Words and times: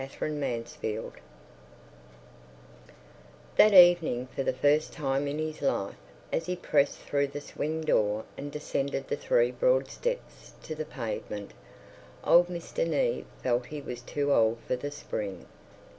An 0.01 0.09
Ideal 0.41 0.63
Family 0.81 1.11
That 3.55 3.73
evening 3.75 4.25
for 4.35 4.41
the 4.41 4.51
first 4.51 4.91
time 4.93 5.27
in 5.27 5.37
his 5.37 5.61
life, 5.61 5.93
as 6.33 6.47
he 6.47 6.55
pressed 6.55 7.01
through 7.01 7.27
the 7.27 7.39
swing 7.39 7.81
door 7.81 8.25
and 8.35 8.51
descended 8.51 9.09
the 9.09 9.15
three 9.15 9.51
broad 9.51 9.91
steps 9.91 10.53
to 10.63 10.73
the 10.73 10.85
pavement, 10.85 11.51
old 12.23 12.47
Mr. 12.47 12.87
Neave 12.87 13.27
felt 13.43 13.67
he 13.67 13.79
was 13.79 14.01
too 14.01 14.33
old 14.33 14.57
for 14.67 14.75
the 14.75 14.89
spring. 14.89 15.45